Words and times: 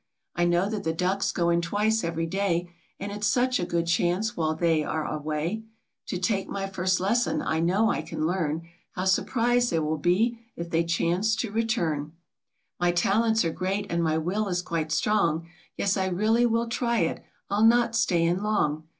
I 0.35 0.45
know 0.45 0.67
that 0.67 0.83
the 0.83 0.93
ducks 0.93 1.31
go 1.31 1.51
in 1.51 1.61
twice 1.61 2.03
every 2.03 2.25
day, 2.25 2.71
And 2.99 3.11
it's 3.11 3.27
such 3.27 3.59
a 3.59 3.67
good 3.67 3.85
chance, 3.85 4.35
while 4.35 4.55
they 4.55 4.83
all 4.83 4.95
are 4.95 5.05
away, 5.05 5.61
To 6.07 6.17
take 6.17 6.47
my 6.49 6.65
first 6.65 6.99
lesson; 6.99 7.39
I 7.43 7.59
know 7.59 7.91
I 7.91 8.01
can 8.01 8.25
learn; 8.25 8.67
IIow 8.97 9.05
surprised 9.05 9.69
they 9.69 9.77
will 9.77 10.01
he 10.03 10.39
if 10.55 10.71
they 10.71 10.83
chance 10.85 11.35
to 11.35 11.51
return. 11.51 11.99
96 11.99 11.99
KING 12.01 12.09
WILL. 12.09 12.13
My 12.79 12.91
talents 13.21 13.45
are 13.45 13.51
great, 13.53 13.91
and 13.91 14.03
my 14.03 14.17
will 14.17 14.47
is 14.47 14.63
quite 14.63 14.91
strong; 14.91 15.47
Yes, 15.77 15.95
I 15.95 16.07
really 16.07 16.47
will 16.47 16.67
try 16.67 17.01
it; 17.01 17.23
I'll 17.51 17.63
not 17.63 17.95
stay 17.95 18.23
in 18.25 18.41
long. 18.41 18.85